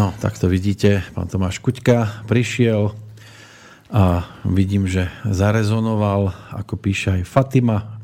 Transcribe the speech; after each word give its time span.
No, 0.00 0.16
tak 0.16 0.40
to 0.40 0.48
vidíte, 0.48 1.04
pán 1.12 1.28
Tomáš 1.28 1.60
Kuťka 1.60 2.24
prišiel 2.24 2.96
a 3.92 4.24
vidím, 4.48 4.88
že 4.88 5.12
zarezonoval, 5.28 6.32
ako 6.56 6.80
píše 6.80 7.20
aj 7.20 7.28
Fatima, 7.28 8.00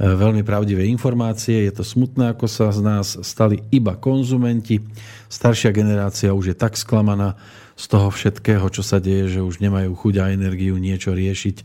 e, 0.00 0.16
veľmi 0.16 0.40
pravdivé 0.40 0.88
informácie. 0.88 1.68
Je 1.68 1.76
to 1.76 1.84
smutné, 1.84 2.32
ako 2.32 2.48
sa 2.48 2.72
z 2.72 2.80
nás 2.80 3.20
stali 3.20 3.60
iba 3.68 4.00
konzumenti. 4.00 4.80
Staršia 5.28 5.76
generácia 5.76 6.32
už 6.32 6.44
je 6.46 6.56
tak 6.56 6.72
sklamaná 6.72 7.36
z 7.76 7.84
toho 7.84 8.08
všetkého, 8.08 8.64
čo 8.72 8.80
sa 8.80 8.96
deje, 8.96 9.36
že 9.36 9.44
už 9.44 9.60
nemajú 9.60 9.92
chuť 9.92 10.14
a 10.24 10.32
energiu 10.32 10.80
niečo 10.80 11.12
riešiť. 11.12 11.56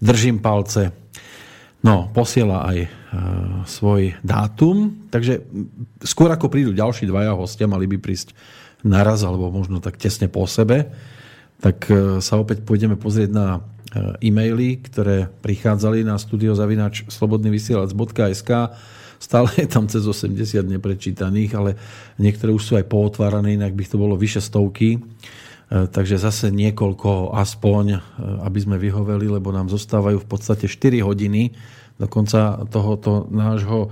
Držím 0.00 0.40
palce. 0.40 0.88
No, 1.84 2.08
posiela 2.16 2.64
aj 2.64 2.78
e, 2.80 2.88
svoj 3.68 4.16
dátum, 4.24 5.04
takže 5.12 5.44
skôr 6.00 6.32
ako 6.32 6.48
prídu 6.48 6.72
ďalší 6.72 7.04
dvaja 7.04 7.36
hostia, 7.36 7.68
mali 7.68 7.84
by 7.84 8.00
prísť 8.00 8.32
naraz, 8.86 9.26
alebo 9.26 9.50
možno 9.50 9.82
tak 9.82 9.98
tesne 9.98 10.30
po 10.30 10.46
sebe, 10.46 10.90
tak 11.58 11.90
e, 11.90 12.22
sa 12.22 12.38
opäť 12.38 12.62
pôjdeme 12.62 12.94
pozrieť 12.94 13.30
na 13.34 13.46
e, 13.58 14.30
e-maily, 14.30 14.78
ktoré 14.78 15.26
prichádzali 15.42 16.06
na 16.06 16.14
studiozavinač 16.18 17.06
slobodnyvysielac.sk 17.10 18.50
stále 19.18 19.50
je 19.58 19.66
tam 19.66 19.90
cez 19.90 20.06
80 20.06 20.38
neprečítaných, 20.62 21.50
ale 21.58 21.70
niektoré 22.22 22.54
už 22.54 22.62
sú 22.62 22.72
aj 22.78 22.86
pootvárané, 22.86 23.58
inak 23.58 23.74
by 23.74 23.82
to 23.82 23.98
bolo 23.98 24.14
vyše 24.14 24.38
stovky. 24.38 24.94
E, 24.94 24.98
takže 25.90 26.22
zase 26.22 26.54
niekoľko 26.54 27.34
aspoň, 27.34 27.84
aby 28.46 28.58
sme 28.62 28.78
vyhoveli, 28.78 29.26
lebo 29.26 29.50
nám 29.50 29.66
zostávajú 29.66 30.22
v 30.22 30.28
podstate 30.30 30.70
4 30.70 31.02
hodiny 31.02 31.50
do 31.98 32.06
konca 32.06 32.62
tohoto 32.70 33.26
nášho 33.26 33.90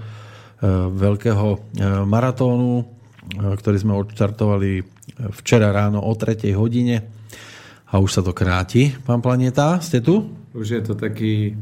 veľkého 0.95 1.77
maratónu, 2.07 2.96
ktorý 3.35 3.77
sme 3.81 3.99
odštartovali 3.99 4.87
včera 5.35 5.75
ráno 5.75 6.03
o 6.05 6.13
3 6.15 6.55
hodine 6.55 7.03
a 7.91 7.99
už 7.99 8.19
sa 8.19 8.23
to 8.23 8.31
kráti. 8.35 8.95
Pán 9.07 9.23
Planeta, 9.23 9.79
ste 9.83 10.03
tu? 10.03 10.31
Už 10.55 10.67
je 10.79 10.83
to 10.83 10.95
taký 10.99 11.55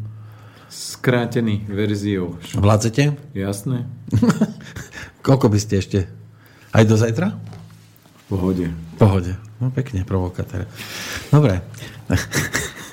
skrátený 0.69 1.65
verziou. 1.71 2.41
Vládzete? 2.57 3.15
Jasné. 3.37 3.87
Koľko 5.27 5.47
by 5.53 5.59
ste 5.61 5.75
ešte? 5.79 5.99
Aj 6.75 6.83
do 6.83 6.99
zajtra? 6.99 7.31
V 7.33 8.23
pohode. 8.27 8.67
V 8.67 8.95
pohode. 8.99 9.33
No 9.63 9.71
pekne, 9.71 10.03
provokatér. 10.03 10.67
Dobre. 11.31 11.63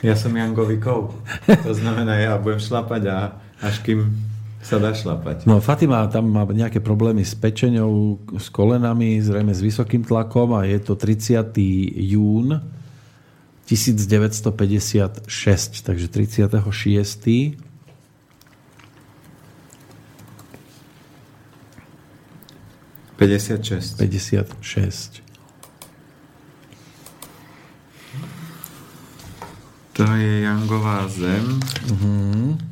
Ja 0.01 0.17
som 0.17 0.33
Jangový 0.33 0.81
kov. 0.81 1.13
To 1.45 1.73
znamená, 1.73 2.17
ja 2.17 2.33
budem 2.37 2.57
šlapať 2.57 3.01
a 3.09 3.17
až 3.61 3.85
kým 3.85 4.09
sa 4.61 4.77
dá 4.77 4.93
šlapať. 4.93 5.49
No 5.49 5.57
Fatima 5.59 6.05
tam 6.07 6.29
má 6.29 6.45
nejaké 6.45 6.79
problémy 6.79 7.25
s 7.25 7.33
pečenou, 7.33 8.21
s 8.37 8.47
kolenami, 8.53 9.17
zrejme 9.19 9.51
s 9.51 9.61
vysokým 9.61 10.05
tlakom 10.05 10.53
a 10.53 10.63
je 10.69 10.79
to 10.79 10.93
30. 10.95 11.57
jún 12.13 12.61
1956, 13.65 15.25
takže 15.81 16.07
36. 16.07 17.57
Päťdesiat 23.21 23.61
šesť. 23.61 24.01
56. 24.01 25.21
To 29.93 30.07
je 30.17 30.41
Jangová 30.41 31.05
zem. 31.05 31.61
Uh-huh. 31.91 32.70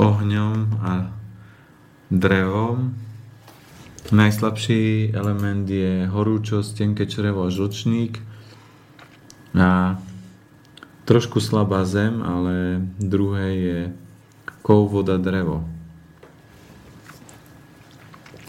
Ohňom 0.00 0.80
a 0.80 1.12
drevom. 2.08 2.96
Najslabší 4.12 5.12
element 5.16 5.64
je 5.68 6.08
horúčosť, 6.08 6.84
tenké 6.84 7.04
črevo 7.08 7.48
a 7.48 7.52
žlčník. 7.52 8.20
A 9.56 10.00
trošku 11.04 11.40
slabá 11.40 11.84
zem, 11.84 12.24
ale 12.24 12.84
druhé 12.96 13.48
je 13.56 13.78
kov, 14.64 14.92
voda, 14.92 15.20
drevo. 15.20 15.64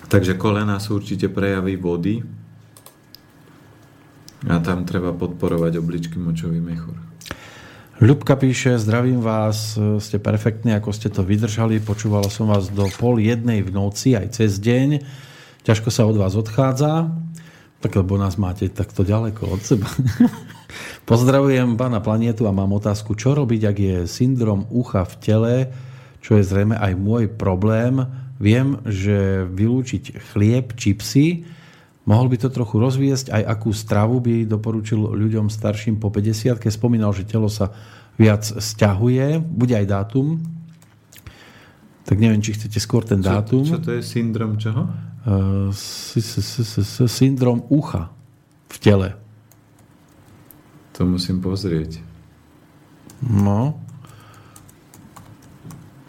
Takže 0.08 0.38
kolena 0.38 0.78
sú 0.78 1.02
určite 1.02 1.26
prejavy 1.26 1.74
vody 1.74 2.22
a 4.46 4.62
tam 4.62 4.86
treba 4.86 5.10
podporovať 5.10 5.82
obličky 5.82 6.22
močový 6.22 6.62
mechor. 6.62 7.13
Ľubka 8.02 8.34
píše, 8.34 8.82
zdravím 8.82 9.22
vás, 9.22 9.78
ste 9.78 10.18
perfektní, 10.18 10.74
ako 10.74 10.90
ste 10.90 11.14
to 11.14 11.22
vydržali, 11.22 11.78
počúvala 11.78 12.26
som 12.26 12.50
vás 12.50 12.74
do 12.74 12.90
pol 12.98 13.22
jednej 13.22 13.62
v 13.62 13.70
noci, 13.70 14.18
aj 14.18 14.34
cez 14.34 14.58
deň 14.58 15.06
ťažko 15.62 15.94
sa 15.94 16.10
od 16.10 16.18
vás 16.18 16.34
odchádza, 16.34 17.14
tak 17.86 17.94
lebo 17.94 18.18
nás 18.18 18.42
máte 18.42 18.66
takto 18.74 19.06
ďaleko 19.06 19.46
od 19.46 19.62
seba. 19.62 19.86
Pozdravujem 21.10 21.78
pána 21.78 22.02
planetu 22.02 22.50
a 22.50 22.56
mám 22.56 22.74
otázku, 22.74 23.14
čo 23.14 23.38
robiť, 23.38 23.62
ak 23.62 23.78
je 23.78 23.98
syndrom 24.10 24.66
ucha 24.74 25.06
v 25.06 25.16
tele, 25.22 25.56
čo 26.26 26.42
je 26.42 26.44
zrejme 26.50 26.74
aj 26.74 26.98
môj 26.98 27.30
problém. 27.30 28.10
Viem, 28.42 28.82
že 28.90 29.46
vylúčiť 29.46 30.34
chlieb, 30.34 30.74
čipsy, 30.74 31.46
mohol 32.04 32.28
by 32.28 32.38
to 32.40 32.50
trochu 32.52 32.80
rozviesť, 32.80 33.32
aj 33.32 33.44
akú 33.48 33.72
stravu 33.72 34.20
by 34.20 34.44
doporučil 34.44 35.16
ľuďom 35.16 35.48
starším 35.48 36.00
po 36.00 36.12
50 36.12 36.60
keď 36.60 36.72
spomínal, 36.72 37.16
že 37.16 37.28
telo 37.28 37.48
sa 37.48 37.72
viac 38.20 38.44
stiahuje, 38.46 39.42
bude 39.42 39.74
aj 39.74 39.88
dátum. 39.90 40.42
Tak 42.04 42.20
neviem, 42.20 42.44
či 42.44 42.54
chcete 42.54 42.78
skôr 42.84 43.08
ten 43.08 43.24
dátum. 43.24 43.64
Čo, 43.64 43.80
čo 43.80 43.84
to 43.84 43.92
je 43.96 44.02
syndrom 44.04 44.60
čoho? 44.60 44.92
syndrom 47.08 47.64
ucha 47.72 48.12
v 48.68 48.78
tele. 48.84 49.10
To 51.00 51.08
musím 51.08 51.40
pozrieť. 51.40 52.04
No. 53.24 53.80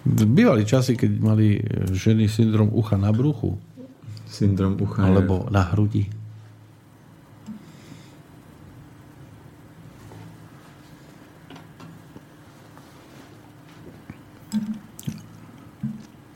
Bývali 0.04 0.66
časy, 0.66 0.98
keď 0.98 1.10
mali 1.22 1.62
ženy 1.94 2.26
syndrom 2.28 2.68
ucha 2.74 2.98
na 2.98 3.14
bruchu. 3.14 3.56
Syndrom 4.34 4.74
ucha 4.82 5.06
Alebo 5.06 5.46
na 5.54 5.62
hrudi. 5.70 6.10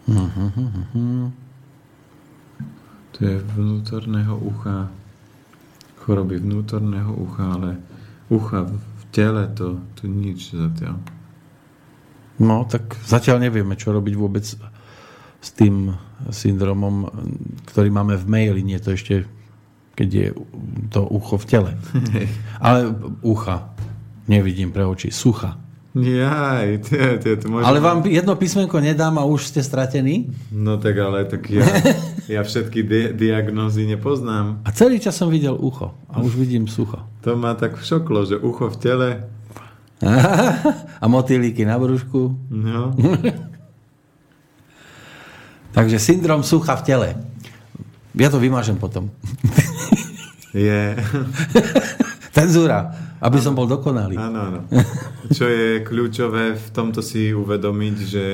Uh-huh, 0.08 0.50
uh-huh 0.54 1.34
to 3.18 3.26
je 3.26 3.42
vnútorného 3.42 4.38
ucha, 4.38 4.86
choroby 5.98 6.38
vnútorného 6.38 7.10
ucha, 7.18 7.50
ale 7.50 7.82
ucha 8.30 8.62
v 8.70 9.02
tele 9.10 9.50
to, 9.58 9.82
to 9.98 10.06
nič 10.06 10.54
zatiaľ. 10.54 11.02
No, 12.38 12.62
tak 12.70 12.94
zatiaľ 13.02 13.42
nevieme, 13.42 13.74
čo 13.74 13.90
robiť 13.90 14.14
vôbec 14.14 14.46
s 15.38 15.54
tým 15.54 15.94
syndromom, 16.30 17.08
ktorý 17.70 17.88
máme 17.94 18.18
v 18.18 18.26
maili. 18.26 18.60
Nie 18.66 18.82
to 18.82 18.94
ešte, 18.94 19.26
keď 19.94 20.08
je 20.10 20.26
to 20.90 21.06
ucho 21.06 21.38
v 21.38 21.46
tele. 21.46 21.70
Ale 22.64 22.94
ucha 23.22 23.70
nevidím 24.28 24.70
pre 24.70 24.84
oči. 24.84 25.08
Sucha. 25.10 25.56
Jaj, 25.98 26.84
to, 26.84 26.94
to, 27.18 27.28
to 27.42 27.46
môžem... 27.48 27.64
Ale 27.64 27.80
vám 27.80 28.04
jedno 28.06 28.36
písmenko 28.36 28.78
nedám 28.78 29.18
a 29.18 29.24
už 29.24 29.50
ste 29.50 29.64
stratení? 29.64 30.30
No 30.52 30.76
tak 30.76 30.94
ale 31.00 31.24
tak 31.24 31.48
ja, 31.50 31.64
ja 32.38 32.40
všetky 32.44 32.84
di- 32.84 33.12
diagnózy 33.16 33.88
nepoznám. 33.88 34.62
A 34.62 34.70
celý 34.70 35.00
čas 35.00 35.16
som 35.16 35.32
videl 35.32 35.56
ucho 35.56 35.96
a 36.12 36.20
už 36.20 36.38
vidím 36.38 36.68
sucho. 36.68 37.02
To 37.26 37.34
ma 37.34 37.56
tak 37.58 37.80
všoklo, 37.80 38.28
že 38.28 38.36
ucho 38.38 38.68
v 38.68 38.76
tele. 38.78 39.10
a 41.02 41.04
motýliky 41.10 41.66
na 41.66 41.80
brúšku. 41.80 42.36
No. 42.52 42.94
Takže 45.72 46.00
syndrom 46.00 46.40
sucha 46.42 46.76
v 46.78 46.84
tele. 46.86 47.08
Ja 48.16 48.32
to 48.32 48.40
vymážem 48.40 48.80
potom. 48.80 49.12
Je. 50.56 50.96
Cenzúra. 52.36 52.94
Aby 53.18 53.42
som 53.42 53.58
bol 53.58 53.66
dokonalý. 53.66 54.14
Áno, 54.14 54.38
áno. 54.46 54.60
Čo 55.34 55.50
je 55.50 55.82
kľúčové 55.82 56.54
v 56.54 56.66
tomto 56.70 57.02
si 57.02 57.34
uvedomiť, 57.34 57.96
že 57.98 58.26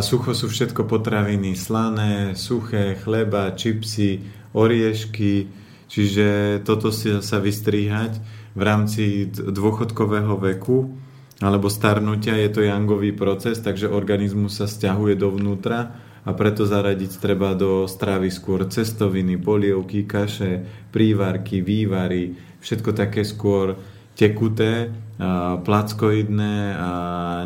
sucho 0.00 0.32
sú 0.32 0.48
všetko 0.48 0.88
potraviny 0.88 1.52
slané, 1.52 2.32
suché, 2.32 2.96
chleba, 2.96 3.52
čipsy, 3.52 4.24
oriešky, 4.56 5.52
čiže 5.92 6.60
toto 6.64 6.88
si 6.88 7.12
sa 7.20 7.36
vystriehať 7.36 8.12
v 8.56 8.62
rámci 8.64 9.28
dôchodkového 9.28 10.40
veku 10.40 10.96
alebo 11.44 11.68
starnutia 11.68 12.32
je 12.40 12.48
to 12.48 12.60
jangový 12.64 13.12
proces, 13.12 13.60
takže 13.60 13.92
organizmus 13.92 14.56
sa 14.56 14.64
stiahuje 14.64 15.20
dovnútra 15.20 15.92
a 16.26 16.34
preto 16.34 16.66
zaradiť 16.66 17.22
treba 17.22 17.54
do 17.54 17.86
stravy 17.86 18.34
skôr 18.34 18.66
cestoviny, 18.66 19.38
polievky, 19.38 20.02
kaše, 20.10 20.66
prívarky, 20.90 21.62
vývary, 21.62 22.34
všetko 22.58 22.90
také 22.90 23.22
skôr 23.22 23.78
tekuté, 24.18 24.90
plackoidné 25.62 26.76
a 26.76 26.90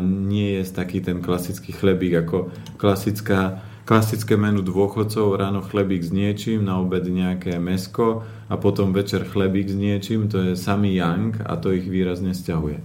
nie 0.01 0.59
je 0.59 0.63
taký 0.71 0.99
ten 0.99 1.21
klasický 1.21 1.77
chlebík 1.77 2.25
ako 2.25 2.49
klasická, 2.75 3.61
klasické 3.85 4.39
menu 4.39 4.63
dôchodcov, 4.63 5.35
ráno 5.35 5.61
chlebík 5.61 6.01
s 6.01 6.11
niečím, 6.15 6.65
na 6.65 6.79
obed 6.79 7.05
nejaké 7.05 7.59
mesko 7.61 8.23
a 8.49 8.55
potom 8.55 8.95
večer 8.95 9.27
chlebík 9.27 9.67
s 9.67 9.77
niečím, 9.77 10.31
to 10.31 10.51
je 10.51 10.51
samý 10.55 10.97
yang 10.97 11.37
a 11.43 11.59
to 11.59 11.75
ich 11.75 11.85
výrazne 11.85 12.33
stiahuje. 12.33 12.81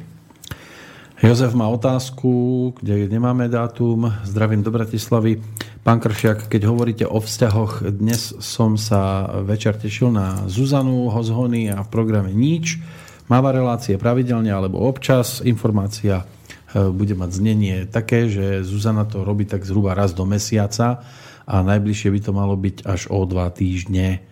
Jozef 1.17 1.57
má 1.57 1.65
otázku, 1.73 2.75
kde 2.77 3.09
nemáme 3.09 3.49
dátum. 3.49 4.13
Zdravím 4.21 4.61
do 4.61 4.69
Bratislavy. 4.69 5.41
Pán 5.87 6.03
Kršiak, 6.03 6.51
keď 6.51 6.67
hovoríte 6.67 7.07
o 7.07 7.23
vzťahoch, 7.23 7.87
dnes 7.95 8.35
som 8.43 8.75
sa 8.75 9.31
večer 9.47 9.79
tešil 9.79 10.11
na 10.11 10.43
Zuzanu 10.51 11.07
Hozhony 11.15 11.71
a 11.71 11.87
v 11.87 11.93
programe 11.95 12.35
Nič. 12.35 12.83
Máva 13.31 13.55
relácie 13.55 13.95
pravidelne 13.95 14.51
alebo 14.51 14.83
občas. 14.83 15.39
Informácia 15.47 16.27
e, 16.75 16.91
bude 16.91 17.15
mať 17.15 17.31
znenie 17.39 17.87
také, 17.87 18.27
že 18.27 18.67
Zuzana 18.67 19.07
to 19.07 19.23
robí 19.23 19.47
tak 19.47 19.63
zhruba 19.63 19.95
raz 19.95 20.11
do 20.11 20.27
mesiaca 20.27 21.07
a 21.47 21.63
najbližšie 21.63 22.11
by 22.11 22.19
to 22.19 22.33
malo 22.35 22.59
byť 22.59 22.83
až 22.83 23.07
o 23.07 23.23
dva 23.23 23.47
týždne. 23.55 24.27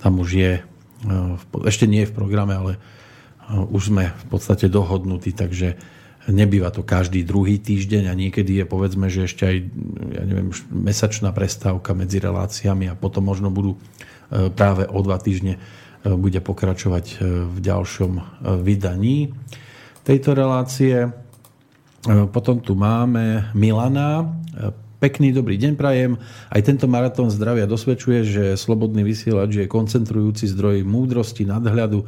Tam 0.00 0.16
už 0.16 0.28
je, 0.32 0.52
e, 1.04 1.12
ešte 1.68 1.84
nie 1.84 2.08
je 2.08 2.10
v 2.10 2.16
programe, 2.16 2.56
ale 2.56 2.72
e, 2.72 3.60
už 3.60 3.92
sme 3.92 4.08
v 4.08 4.24
podstate 4.32 4.72
dohodnutí, 4.72 5.36
takže 5.36 5.76
nebýva 6.30 6.72
to 6.72 6.80
každý 6.84 7.24
druhý 7.24 7.60
týždeň 7.60 8.08
a 8.08 8.14
niekedy 8.16 8.62
je 8.62 8.66
povedzme, 8.68 9.12
že 9.12 9.28
ešte 9.28 9.42
aj 9.44 9.56
ja 10.14 10.22
neviem, 10.24 10.48
mesačná 10.72 11.32
prestávka 11.36 11.92
medzi 11.92 12.20
reláciami 12.20 12.88
a 12.88 12.98
potom 12.98 13.28
možno 13.28 13.52
budú 13.52 13.76
práve 14.56 14.88
o 14.88 14.98
dva 15.04 15.20
týždne 15.20 15.60
bude 16.04 16.40
pokračovať 16.44 17.06
e, 17.08 17.16
v 17.48 17.58
ďalšom 17.64 18.12
e, 18.20 18.22
vydaní 18.60 19.32
tejto 20.04 20.36
relácie. 20.36 21.08
E, 21.08 21.10
potom 22.28 22.60
tu 22.60 22.76
máme 22.76 23.48
Milana. 23.56 24.28
Pekný 25.00 25.32
dobrý 25.32 25.56
deň 25.60 25.72
prajem. 25.76 26.20
Aj 26.48 26.60
tento 26.60 26.88
maratón 26.88 27.32
zdravia 27.32 27.68
dosvedčuje, 27.68 28.20
že 28.24 28.44
slobodný 28.56 29.04
vysielač 29.04 29.64
je 29.64 29.66
koncentrujúci 29.68 30.48
zdroj 30.48 30.84
múdrosti, 30.84 31.44
nadhľadu, 31.48 32.04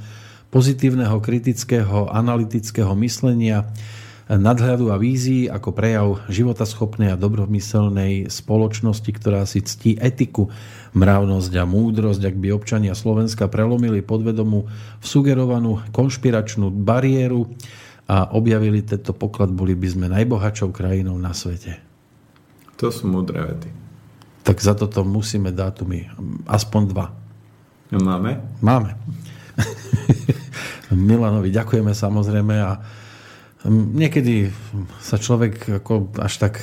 pozitívneho, 0.49 1.21
kritického, 1.21 2.09
analytického 2.09 2.93
myslenia, 3.01 3.69
nadhľadu 4.27 4.91
a 4.91 4.99
vízií 4.99 5.47
ako 5.47 5.71
prejav 5.71 6.07
životaschopnej 6.27 7.15
a 7.15 7.21
dobromyselnej 7.21 8.27
spoločnosti, 8.27 9.07
ktorá 9.15 9.47
si 9.47 9.63
ctí 9.63 9.95
etiku, 10.03 10.51
mravnosť 10.99 11.53
a 11.55 11.65
múdrosť, 11.65 12.23
ak 12.27 12.37
by 12.37 12.49
občania 12.51 12.99
Slovenska 12.99 13.47
prelomili 13.47 14.03
podvedomú 14.03 14.67
sugerovanú 14.99 15.79
konšpiračnú 15.95 16.75
bariéru 16.75 17.47
a 18.11 18.35
objavili 18.35 18.83
tento 18.83 19.15
poklad, 19.15 19.55
boli 19.55 19.79
by 19.79 19.87
sme 19.87 20.07
najbohatšou 20.11 20.75
krajinou 20.75 21.15
na 21.23 21.31
svete. 21.31 21.79
To 22.83 22.91
sú 22.91 23.07
múdre 23.07 23.39
vety. 23.41 23.71
Tak 24.43 24.59
za 24.59 24.75
toto 24.75 25.07
musíme 25.07 25.55
dátumy. 25.55 26.07
Aspoň 26.47 26.83
dva. 26.91 27.07
Máme? 27.95 28.43
Máme. 28.63 28.95
Milanovi 30.91 31.51
ďakujeme 31.51 31.91
samozrejme 31.95 32.55
a 32.63 32.79
Niekedy 33.71 34.51
sa 35.03 35.19
človek 35.19 35.83
ako 35.83 36.15
až 36.23 36.35
tak 36.39 36.63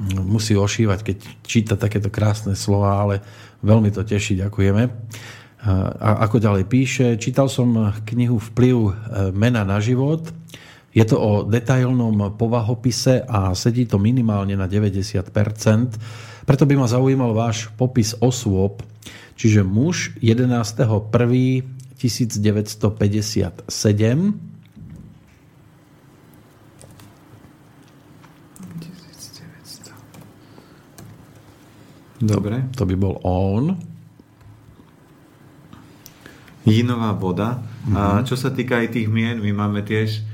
musí 0.00 0.54
ošívať, 0.54 0.98
keď 1.02 1.16
číta 1.42 1.74
takéto 1.74 2.08
krásne 2.08 2.54
slova, 2.54 3.02
ale 3.02 3.20
veľmi 3.66 3.90
to 3.90 4.06
teší, 4.06 4.38
ďakujeme. 4.38 4.82
A 5.98 6.22
ako 6.22 6.38
ďalej 6.38 6.64
píše, 6.70 7.18
čítal 7.18 7.50
som 7.50 7.90
knihu 8.06 8.38
Vplyv 8.38 8.76
e, 8.78 8.92
mena 9.34 9.66
na 9.66 9.82
život. 9.82 10.30
Je 10.94 11.02
to 11.02 11.18
o 11.18 11.42
detailnom 11.42 12.38
povahopise 12.38 13.26
a 13.26 13.58
sedí 13.58 13.82
to 13.90 13.98
minimálne 13.98 14.54
na 14.54 14.70
90%. 14.70 16.46
Preto 16.46 16.64
by 16.64 16.74
ma 16.78 16.86
zaujímal 16.86 17.34
váš 17.34 17.66
popis 17.74 18.14
osôb, 18.22 18.86
čiže 19.34 19.66
muž 19.66 20.14
11.1.1957, 20.22 21.98
Dobre. 32.18 32.66
To, 32.74 32.82
to 32.82 32.88
by 32.90 32.96
bol 32.98 33.14
on. 33.22 33.78
Jinová 36.66 37.14
voda. 37.14 37.58
Mm-hmm. 37.58 37.94
A 37.96 38.02
mhm. 38.20 38.24
čo 38.28 38.36
sa 38.36 38.50
týka 38.52 38.78
aj 38.82 38.98
tých 38.98 39.08
mien, 39.08 39.38
my 39.40 39.52
máme 39.54 39.80
tiež 39.86 40.26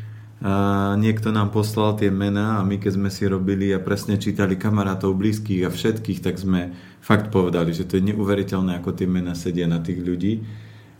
a 0.44 0.92
niekto 1.00 1.32
nám 1.32 1.56
poslal 1.56 1.96
tie 1.96 2.12
mená 2.12 2.60
a 2.60 2.66
my 2.68 2.76
keď 2.76 3.00
sme 3.00 3.08
si 3.08 3.24
robili 3.24 3.72
a 3.72 3.80
presne 3.80 4.20
čítali 4.20 4.60
kamarátov, 4.60 5.16
blízkych 5.16 5.64
a 5.64 5.72
všetkých, 5.72 6.20
tak 6.20 6.36
sme 6.36 6.68
fakt 7.00 7.32
povedali, 7.32 7.72
že 7.72 7.88
to 7.88 7.96
je 7.96 8.12
neuveriteľné, 8.12 8.76
ako 8.76 8.92
tie 8.92 9.08
mená 9.08 9.32
sedia 9.32 9.64
na 9.64 9.80
tých 9.80 10.04
ľudí. 10.04 10.44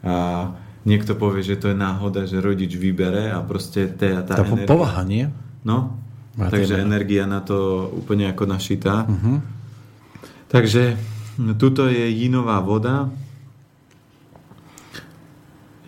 A 0.01 0.49
niekto 0.89 1.13
povie, 1.21 1.45
že 1.45 1.61
to 1.61 1.69
je 1.69 1.77
náhoda, 1.77 2.25
že 2.25 2.41
rodič 2.41 2.73
vybere 2.73 3.37
a 3.37 3.45
proste 3.45 3.93
tá, 3.93 4.25
tá, 4.25 4.41
tá 4.41 4.49
energia... 4.49 4.65
povaha, 4.65 5.05
nie? 5.05 5.29
No, 5.61 6.01
Má 6.41 6.49
takže 6.49 6.81
energia 6.81 7.29
na 7.29 7.45
to 7.45 7.89
úplne 7.93 8.33
ako 8.33 8.49
našitá. 8.49 9.05
Uh-huh. 9.05 9.45
Takže 10.55 10.95
tuto 11.59 11.91
je 11.91 12.07
jinová 12.15 12.63
voda. 12.63 13.11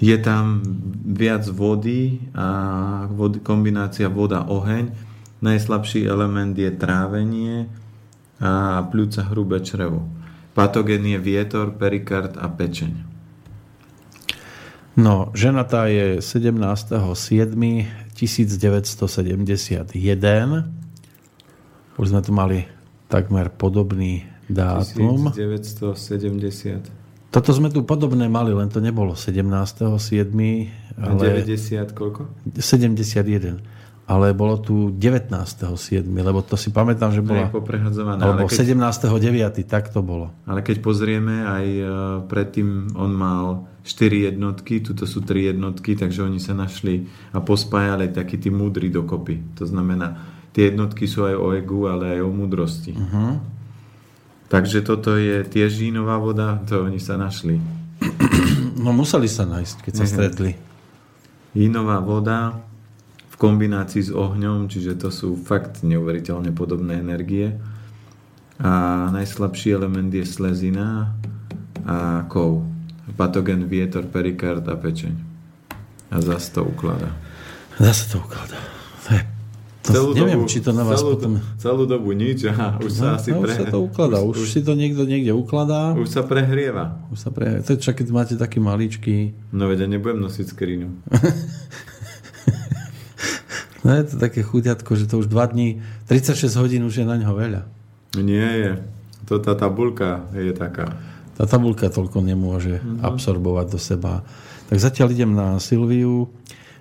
Je 0.02 0.18
tam 0.18 0.58
viac 1.06 1.46
vody 1.46 2.18
a 2.34 3.06
kombinácia 3.46 4.10
voda-oheň. 4.10 4.90
Najslabší 5.38 6.10
element 6.10 6.58
je 6.58 6.74
trávenie 6.74 7.70
a 8.42 8.82
pľúca 8.90 9.22
hrubé 9.30 9.62
črevo. 9.62 10.02
Patogen 10.50 11.06
je 11.06 11.18
vietor, 11.22 11.78
perikard 11.78 12.34
a 12.34 12.50
pečeň. 12.50 13.06
No, 14.98 15.30
ženatá 15.30 15.86
je 15.86 16.18
17.7.1971. 16.18 18.18
Už 22.02 22.06
sme 22.10 22.20
tu 22.20 22.34
mali 22.34 22.66
takmer 23.06 23.46
podobný 23.54 24.26
dátum. 24.48 25.30
1970. 25.34 27.06
Toto 27.34 27.50
sme 27.52 27.68
tu 27.68 27.84
podobné 27.84 28.32
mali, 28.32 28.56
len 28.56 28.72
to 28.72 28.80
nebolo 28.80 29.12
17.7. 29.12 29.92
Ale 30.96 31.44
90 31.44 31.92
koľko? 31.92 32.32
71. 32.56 33.60
Ale 34.06 34.32
bolo 34.32 34.56
tu 34.62 34.94
19.7. 34.94 36.06
Lebo 36.06 36.40
to 36.40 36.54
si 36.54 36.70
pamätám, 36.70 37.10
že 37.10 37.20
bola... 37.26 37.50
Alebo 38.22 38.46
keď... 38.46 38.72
17.9. 38.72 39.66
tak 39.66 39.90
to 39.90 40.00
bolo. 40.00 40.30
Ale 40.46 40.62
keď 40.62 40.78
pozrieme, 40.78 41.42
aj 41.42 41.66
e, 41.66 41.84
predtým 42.30 42.94
on 42.94 43.10
mal 43.10 43.66
4 43.82 44.30
jednotky, 44.32 44.80
tuto 44.80 45.04
sú 45.04 45.26
3 45.26 45.52
jednotky, 45.52 45.98
takže 45.98 46.22
oni 46.22 46.38
sa 46.38 46.54
našli 46.54 47.04
a 47.34 47.42
pospájali 47.42 48.14
takí 48.14 48.38
tí 48.38 48.48
múdri 48.48 48.88
dokopy. 48.88 49.58
To 49.58 49.66
znamená, 49.66 50.16
tie 50.56 50.70
jednotky 50.72 51.04
sú 51.04 51.26
aj 51.26 51.36
o 51.36 51.52
egu, 51.52 51.90
ale 51.90 52.16
aj 52.16 52.20
o 52.24 52.30
múdrosti. 52.30 52.94
Uh-huh. 52.94 53.42
Takže 54.46 54.86
toto 54.86 55.18
je 55.18 55.42
tiež 55.42 55.74
žínová 55.74 56.22
voda, 56.22 56.62
to 56.70 56.86
oni 56.86 57.02
sa 57.02 57.18
našli. 57.18 57.58
No 58.76 58.92
museli 58.92 59.26
sa 59.26 59.48
nájsť, 59.48 59.76
keď 59.88 59.92
sa 59.96 60.06
stretli. 60.06 60.52
Jínová 61.56 61.96
voda 62.04 62.60
v 63.32 63.36
kombinácii 63.40 64.04
s 64.04 64.12
ohňom, 64.12 64.68
čiže 64.68 65.00
to 65.00 65.08
sú 65.08 65.32
fakt 65.34 65.80
neuveriteľne 65.80 66.52
podobné 66.52 67.00
energie. 67.00 67.56
A 68.60 69.08
najslabší 69.16 69.72
element 69.72 70.12
je 70.12 70.28
slezina 70.28 71.16
a 71.88 72.28
kov. 72.28 72.68
Patogen, 73.16 73.64
vietor, 73.64 74.04
perikard 74.04 74.64
a 74.68 74.76
pečeň. 74.76 75.14
A 76.12 76.16
zase 76.20 76.52
to 76.52 76.68
ukladá. 76.68 77.16
Zase 77.80 78.12
to 78.12 78.20
ukladá. 78.20 78.60
Celú 79.86 80.18
neviem, 80.18 80.42
dobu, 80.42 80.50
či 80.50 80.58
to 80.58 80.74
na 80.74 80.82
vás 80.82 80.98
celú, 80.98 81.14
potom... 81.14 81.38
Celú 81.62 81.86
dobu 81.86 82.10
nič 82.10 82.50
a 82.50 82.74
už 82.82 82.90
no, 82.90 82.98
sa 82.98 83.06
asi 83.14 83.30
no, 83.30 83.46
pre... 83.46 83.54
Už 83.54 83.58
sa 83.62 83.66
to 83.70 83.78
ukladá, 83.78 84.18
už, 84.26 84.42
už 84.42 84.48
si 84.50 84.60
to 84.66 84.74
niekto 84.74 85.06
niekde 85.06 85.30
ukladá. 85.30 85.94
Už 85.94 86.10
sa 86.10 86.26
prehrieva. 86.26 86.98
Už 87.14 87.22
sa 87.22 87.30
prehrieva. 87.30 87.62
To 87.62 87.78
čak, 87.78 88.02
keď 88.02 88.08
máte 88.10 88.34
taký 88.34 88.58
maličký... 88.58 89.38
No 89.54 89.70
veď 89.70 89.86
ja 89.86 89.88
nebudem 89.94 90.18
nosiť 90.18 90.46
skrinu. 90.50 90.90
no 93.86 93.88
je 93.94 94.04
to 94.10 94.14
také 94.18 94.42
chuťatko, 94.42 94.90
že 94.98 95.06
to 95.06 95.22
už 95.22 95.30
2 95.30 95.54
dní, 95.54 95.78
36 96.10 96.50
hodín 96.58 96.82
už 96.82 97.00
je 97.00 97.06
na 97.06 97.16
ňo 97.22 97.38
veľa. 97.38 97.62
Nie 98.18 98.50
je. 98.58 98.72
To 99.30 99.38
tá 99.38 99.54
tabulka 99.54 100.26
je 100.34 100.50
taká. 100.50 100.98
Tá 101.36 101.44
tabulka 101.44 101.92
toľko 101.92 102.24
nemôže 102.24 102.80
uh-huh. 102.80 103.12
absorbovať 103.12 103.66
do 103.70 103.78
seba. 103.78 104.24
Tak 104.66 104.82
zatiaľ 104.82 105.14
idem 105.14 105.30
na 105.36 105.62
Silviu. 105.62 106.26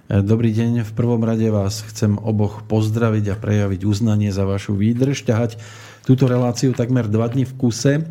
Dobrý 0.05 0.53
deň, 0.53 0.85
v 0.85 0.91
prvom 0.93 1.25
rade 1.25 1.49
vás 1.49 1.81
chcem 1.89 2.21
oboch 2.21 2.61
pozdraviť 2.69 3.33
a 3.33 3.39
prejaviť 3.41 3.81
uznanie 3.89 4.29
za 4.29 4.45
vašu 4.45 4.77
výdrž, 4.77 5.25
ťahať 5.25 5.57
túto 6.05 6.29
reláciu 6.29 6.77
takmer 6.77 7.09
dva 7.09 7.25
dní 7.25 7.49
v 7.49 7.53
kuse. 7.57 8.05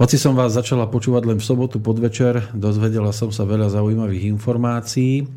Hoci 0.00 0.16
som 0.16 0.32
vás 0.32 0.56
začala 0.56 0.88
počúvať 0.88 1.28
len 1.28 1.36
v 1.36 1.44
sobotu 1.44 1.76
podvečer, 1.76 2.56
dozvedela 2.56 3.12
som 3.12 3.28
sa 3.28 3.44
veľa 3.44 3.68
zaujímavých 3.68 4.32
informácií 4.32 5.28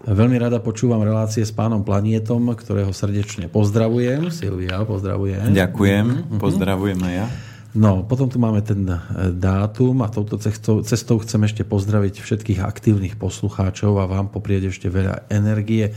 Veľmi 0.00 0.40
rada 0.40 0.64
počúvam 0.64 1.04
relácie 1.04 1.44
s 1.44 1.52
pánom 1.52 1.84
Planietom, 1.84 2.40
ktorého 2.56 2.88
srdečne 2.88 3.52
pozdravujem. 3.52 4.32
Silvia, 4.32 4.80
pozdravujem. 4.80 5.52
Ďakujem, 5.52 6.04
mm-hmm. 6.08 6.40
pozdravujem 6.40 7.00
aj 7.04 7.14
ja. 7.20 7.26
No, 7.70 8.02
potom 8.02 8.26
tu 8.26 8.42
máme 8.42 8.66
ten 8.66 8.82
e, 8.82 8.98
dátum 9.30 10.02
a 10.02 10.10
touto 10.10 10.34
cestou, 10.42 10.82
cestou 10.82 11.22
chcem 11.22 11.46
ešte 11.46 11.62
pozdraviť 11.62 12.18
všetkých 12.18 12.60
aktívnych 12.66 13.14
poslucháčov 13.14 13.94
a 14.02 14.10
vám 14.10 14.26
poprieť 14.26 14.74
ešte 14.74 14.90
veľa 14.90 15.30
energie 15.30 15.94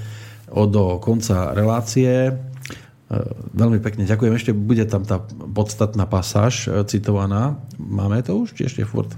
do 0.54 1.02
konca 1.02 1.50
relácie. 1.58 2.30
E, 2.30 2.34
veľmi 3.58 3.82
pekne 3.82 4.06
ďakujem. 4.06 4.34
Ešte 4.38 4.52
bude 4.54 4.86
tam 4.86 5.02
tá 5.02 5.18
podstatná 5.50 6.06
pasáž 6.06 6.70
e, 6.70 6.86
citovaná. 6.86 7.58
Máme 7.82 8.22
to 8.22 8.46
už? 8.46 8.54
Či 8.54 8.70
ešte 8.70 8.86
furt? 8.86 9.10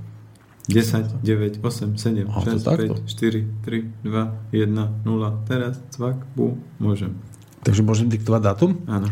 10, 0.71 1.21
9, 1.21 1.59
8, 1.61 1.93
7, 1.93 2.25
6, 2.25 2.65
5, 2.65 3.03
4, 3.03 3.67
3, 3.67 4.01
2, 4.01 4.55
1, 4.55 5.05
0. 5.05 5.45
Teraz, 5.45 5.77
cvak, 5.91 6.17
bum, 6.33 6.57
môžem. 6.81 7.13
Takže 7.67 7.85
môžem 7.85 8.07
diktovať 8.09 8.41
dátum? 8.41 8.71
Áno. 8.89 9.11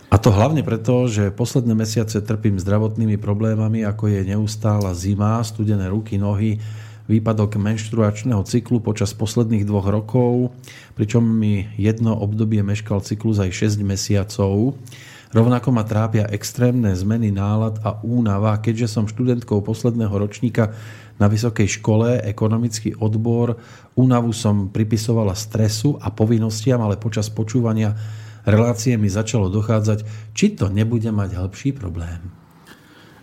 A 0.08 0.16
to 0.16 0.32
hlavne 0.32 0.64
preto, 0.64 1.04
že 1.04 1.28
posledné 1.28 1.76
mesiace 1.76 2.24
trpím 2.24 2.56
zdravotnými 2.56 3.20
problémami, 3.20 3.84
ako 3.84 4.08
je 4.08 4.24
neustála 4.24 4.96
zima, 4.96 5.36
studené 5.44 5.84
ruky, 5.92 6.16
nohy, 6.16 6.56
výpadok 7.08 7.56
menštruačného 7.60 8.44
cyklu 8.44 8.80
počas 8.80 9.12
posledných 9.12 9.64
dvoch 9.68 9.88
rokov, 9.88 10.52
pričom 10.96 11.24
mi 11.24 11.68
jedno 11.76 12.16
obdobie 12.16 12.62
meškal 12.64 13.00
cyklus 13.04 13.38
aj 13.40 13.52
6 13.52 13.84
mesiacov. 13.84 14.76
Rovnako 15.28 15.68
ma 15.76 15.84
trápia 15.84 16.24
extrémne 16.32 16.88
zmeny 16.96 17.28
nálad 17.28 17.84
a 17.84 18.00
únava, 18.00 18.56
keďže 18.64 18.88
som 18.88 19.04
študentkou 19.04 19.60
posledného 19.60 20.14
ročníka 20.16 20.72
na 21.20 21.28
vysokej 21.28 21.68
škole, 21.68 22.24
ekonomický 22.24 22.96
odbor. 22.96 23.60
Únavu 23.92 24.32
som 24.32 24.72
pripisovala 24.72 25.36
stresu 25.36 26.00
a 26.00 26.08
povinnostiam, 26.08 26.80
ale 26.80 26.96
počas 26.96 27.28
počúvania 27.28 27.92
relácie 28.48 28.96
mi 28.96 29.12
začalo 29.12 29.52
dochádzať, 29.52 30.32
či 30.32 30.56
to 30.56 30.72
nebude 30.72 31.12
mať 31.12 31.36
hĺbší 31.36 31.76
problém. 31.76 32.32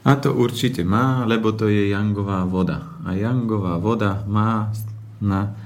A 0.05 0.13
to 0.21 0.37
určite 0.37 0.85
má, 0.85 1.25
lebo 1.25 1.49
to 1.49 1.65
je 1.65 1.89
jangová 1.89 2.45
voda. 2.45 3.01
A 3.01 3.17
jangová 3.17 3.81
voda 3.81 4.21
má 4.29 4.69
na 5.17 5.57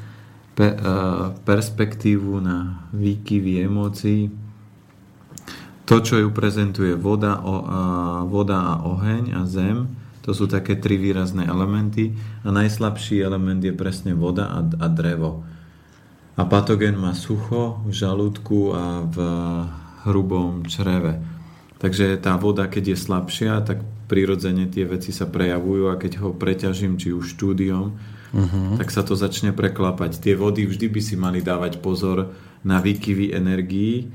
pe, 0.56 0.72
uh, 0.72 1.36
perspektívu 1.44 2.40
na 2.40 2.88
výkyvy 2.96 3.68
emócií, 3.68 4.32
to, 5.90 6.06
čo 6.06 6.22
ju 6.22 6.30
prezentuje 6.30 6.94
voda, 6.94 7.42
o, 7.42 7.66
a, 7.66 7.82
voda 8.30 8.62
a 8.62 8.74
oheň 8.86 9.34
a 9.34 9.50
zem, 9.50 9.90
to 10.22 10.38
sú 10.38 10.46
také 10.46 10.78
tri 10.78 11.02
výrazné 11.02 11.50
elementy 11.50 12.14
a 12.46 12.54
najslabší 12.54 13.26
element 13.26 13.58
je 13.66 13.74
presne 13.74 14.14
voda 14.14 14.54
a, 14.54 14.62
a 14.62 14.86
drevo. 14.86 15.42
A 16.38 16.46
patogen 16.46 16.94
má 16.94 17.18
sucho 17.18 17.82
v 17.90 17.92
žalúdku 17.92 18.70
a 18.78 19.02
v 19.10 19.18
hrubom 20.06 20.62
čreve. 20.70 21.18
Takže 21.82 22.22
tá 22.22 22.38
voda, 22.38 22.70
keď 22.70 22.94
je 22.94 22.98
slabšia, 23.10 23.66
tak 23.66 23.82
prirodzene 24.06 24.70
tie 24.70 24.86
veci 24.86 25.10
sa 25.10 25.26
prejavujú 25.26 25.90
a 25.90 25.98
keď 25.98 26.22
ho 26.22 26.30
preťažím, 26.38 27.02
či 27.02 27.10
už 27.18 27.34
štúdiom, 27.34 27.86
uh-huh. 28.36 28.78
tak 28.78 28.94
sa 28.94 29.02
to 29.02 29.18
začne 29.18 29.58
preklapať. 29.58 30.22
Tie 30.22 30.38
vody 30.38 30.70
vždy 30.70 30.86
by 30.86 31.02
si 31.02 31.16
mali 31.18 31.42
dávať 31.42 31.82
pozor 31.82 32.30
na 32.62 32.78
výkyvy 32.78 33.34
energií, 33.34 34.12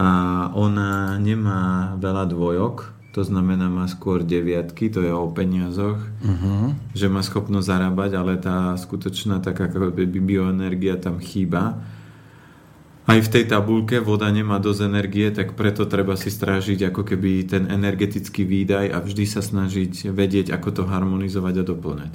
a 0.00 0.08
ona 0.56 1.20
nemá 1.20 1.92
veľa 2.00 2.24
dvojok, 2.32 2.76
to 3.12 3.20
znamená 3.20 3.68
má 3.68 3.84
skôr 3.84 4.24
deviatky, 4.24 4.88
to 4.88 5.04
je 5.04 5.12
o 5.12 5.28
peniazoch, 5.28 6.00
uh-huh. 6.00 6.72
že 6.96 7.12
má 7.12 7.20
schopnosť 7.20 7.68
zarábať, 7.68 8.10
ale 8.16 8.40
tá 8.40 8.72
skutočná 8.80 9.44
taká 9.44 9.68
bioenergia 9.68 10.96
tam 10.96 11.20
chýba. 11.20 11.84
Aj 13.04 13.18
v 13.18 13.28
tej 13.28 13.44
tabulke 13.50 14.00
voda 14.00 14.30
nemá 14.30 14.56
dosť 14.62 14.80
energie, 14.88 15.28
tak 15.34 15.52
preto 15.58 15.84
treba 15.84 16.16
si 16.16 16.32
strážiť 16.32 16.94
ako 16.94 17.02
keby 17.04 17.44
ten 17.44 17.68
energetický 17.68 18.48
výdaj 18.48 18.94
a 18.94 19.02
vždy 19.04 19.24
sa 19.28 19.44
snažiť 19.44 20.14
vedieť, 20.14 20.54
ako 20.54 20.68
to 20.80 20.82
harmonizovať 20.88 21.54
a 21.60 21.64
doplňať. 21.66 22.14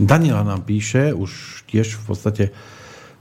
Daniela 0.00 0.42
nám 0.42 0.66
píše, 0.66 1.14
už 1.14 1.62
tiež 1.70 2.00
v 2.00 2.02
podstate 2.02 2.44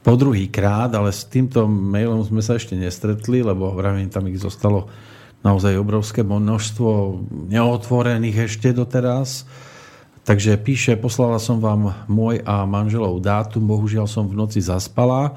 po 0.03 0.19
druhý 0.19 0.51
krát, 0.51 0.91
ale 0.91 1.15
s 1.15 1.23
týmto 1.23 1.63
mailom 1.65 2.19
sme 2.27 2.43
sa 2.43 2.59
ešte 2.59 2.75
nestretli, 2.75 3.39
lebo 3.39 3.71
vravím, 3.71 4.11
tam 4.11 4.27
ich 4.27 4.37
zostalo 4.37 4.91
naozaj 5.47 5.79
obrovské 5.79 6.27
množstvo 6.27 7.23
neotvorených 7.47 8.51
ešte 8.51 8.75
doteraz. 8.75 9.47
Takže 10.23 10.55
píše, 10.59 10.95
poslala 10.95 11.39
som 11.39 11.59
vám 11.59 12.07
môj 12.07 12.39
a 12.47 12.63
manželov 12.63 13.19
dátum, 13.19 13.63
bohužiaľ 13.67 14.07
som 14.07 14.27
v 14.27 14.39
noci 14.39 14.63
zaspala. 14.63 15.35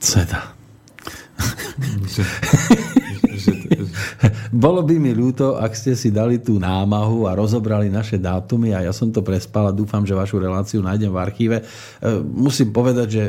Ceda. 0.00 0.52
Bolo 4.64 4.80
by 4.86 4.96
mi 4.98 5.10
ľúto, 5.10 5.58
ak 5.58 5.74
ste 5.74 5.92
si 5.98 6.14
dali 6.14 6.38
tú 6.38 6.58
námahu 6.62 7.26
a 7.26 7.34
rozobrali 7.34 7.90
naše 7.90 8.18
dátumy 8.18 8.72
a 8.74 8.86
ja 8.86 8.92
som 8.94 9.10
to 9.10 9.20
prespal 9.20 9.70
a 9.70 9.76
dúfam, 9.76 10.06
že 10.06 10.14
vašu 10.14 10.38
reláciu 10.38 10.80
nájdem 10.80 11.10
v 11.10 11.18
archíve. 11.18 11.56
E, 11.60 11.64
musím 12.22 12.70
povedať, 12.70 13.06
že 13.10 13.22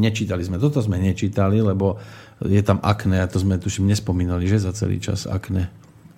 nečítali 0.00 0.44
sme. 0.44 0.60
Toto 0.60 0.80
sme 0.84 1.00
nečítali, 1.00 1.60
lebo 1.64 1.96
je 2.44 2.60
tam 2.64 2.80
akné 2.80 3.20
a 3.20 3.30
to 3.30 3.40
sme 3.40 3.60
tuším 3.60 3.88
nespomínali, 3.88 4.48
že 4.48 4.64
za 4.64 4.72
celý 4.72 5.00
čas 5.00 5.28
akné. 5.28 5.68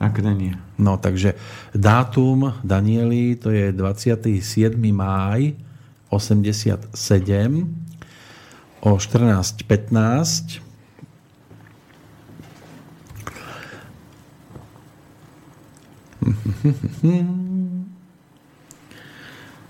Akné 0.02 0.34
nie. 0.34 0.54
No 0.82 0.98
takže 0.98 1.38
dátum 1.70 2.58
Danieli 2.66 3.38
to 3.38 3.54
je 3.54 3.70
27. 3.70 4.74
máj 4.90 5.54
87 6.10 6.90
o 8.82 8.90
14.15 8.98 10.71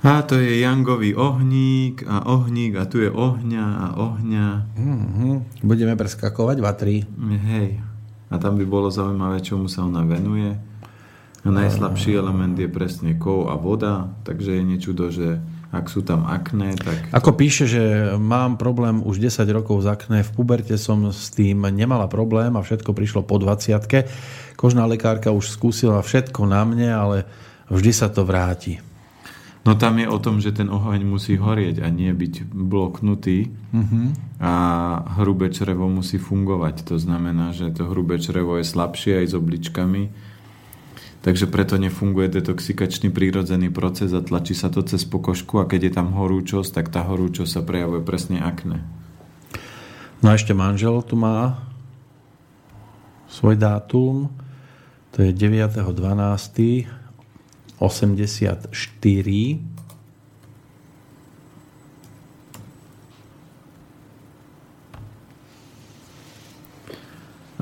A 0.02 0.26
to 0.26 0.35
je 0.35 0.59
Jangový 0.59 1.14
ohník 1.14 2.02
a 2.11 2.26
ohník 2.26 2.75
a 2.75 2.90
tu 2.90 2.99
je 2.99 3.06
ohňa 3.06 3.66
a 3.78 3.87
ohňa. 4.02 4.47
Mm-hmm. 4.75 5.62
Budeme 5.62 5.94
preskakovať 5.94 6.59
vatry. 6.59 7.06
Hej. 7.23 7.78
A 8.26 8.35
tam 8.42 8.59
by 8.59 8.66
bolo 8.66 8.90
zaujímavé, 8.90 9.38
čomu 9.44 9.71
sa 9.71 9.87
ona 9.87 10.02
venuje. 10.02 10.59
A 11.42 11.49
najslabší 11.50 12.18
element 12.18 12.59
je 12.59 12.66
presne 12.66 13.14
kov 13.14 13.50
a 13.50 13.54
voda, 13.54 14.11
takže 14.26 14.59
je 14.59 14.62
nečudo, 14.62 15.11
že 15.11 15.38
ak 15.73 15.88
sú 15.88 16.05
tam 16.05 16.29
akné, 16.29 16.76
tak... 16.76 17.09
Ako 17.17 17.33
píše, 17.33 17.64
že 17.64 18.12
mám 18.21 18.61
problém 18.61 19.00
už 19.00 19.17
10 19.17 19.49
rokov 19.57 19.88
z 19.88 19.97
akné, 19.97 20.19
v 20.21 20.31
puberte 20.37 20.76
som 20.76 21.09
s 21.09 21.33
tým 21.33 21.64
nemala 21.73 22.12
problém 22.12 22.52
a 22.55 22.61
všetko 22.61 22.93
prišlo 22.93 23.25
po 23.25 23.41
20 23.41 23.81
Kožná 24.52 24.85
lekárka 24.85 25.33
už 25.33 25.49
skúsila 25.49 26.05
všetko 26.05 26.45
na 26.45 26.62
mne, 26.69 26.93
ale 26.93 27.17
vždy 27.73 27.93
sa 27.97 28.12
to 28.12 28.29
vráti. 28.29 28.85
No 29.62 29.79
tam 29.79 29.97
je 29.97 30.11
o 30.11 30.19
tom, 30.19 30.43
že 30.43 30.52
ten 30.52 30.69
oheň 30.69 31.07
musí 31.07 31.38
horieť 31.38 31.81
a 31.81 31.88
nie 31.88 32.11
byť 32.11 32.50
bloknutý 32.50 33.47
uh-huh. 33.71 34.07
a 34.43 34.55
hrubé 35.23 35.55
črevo 35.55 35.87
musí 35.87 36.19
fungovať. 36.19 36.83
To 36.91 36.99
znamená, 36.99 37.55
že 37.55 37.71
to 37.71 37.87
hrubé 37.87 38.19
črevo 38.19 38.59
je 38.59 38.67
slabšie 38.67 39.23
aj 39.23 39.26
s 39.31 39.35
obličkami 39.38 40.02
Takže 41.23 41.47
preto 41.47 41.79
nefunguje 41.79 42.26
detoxikačný 42.26 43.14
prírodzený 43.14 43.71
proces 43.71 44.11
a 44.11 44.19
tlačí 44.19 44.59
sa 44.59 44.75
to 44.75 44.83
cez 44.83 45.07
pokožku 45.07 45.62
a 45.62 45.71
keď 45.71 45.81
je 45.87 45.93
tam 45.95 46.19
horúčosť, 46.19 46.83
tak 46.83 46.91
tá 46.91 47.07
horúčosť 47.07 47.62
sa 47.62 47.62
prejavuje 47.62 48.02
presne 48.02 48.43
akne. 48.43 48.83
No 50.19 50.35
a 50.35 50.38
ešte 50.38 50.50
manžel 50.50 50.99
tu 51.07 51.14
má 51.14 51.62
svoj 53.31 53.55
dátum. 53.55 54.35
To 55.14 55.23
je 55.23 55.31
9.12.84. 55.31 56.91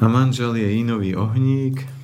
A 0.00 0.08
manžel 0.08 0.56
je 0.56 0.68
inový 0.80 1.12
ohník. 1.12 1.99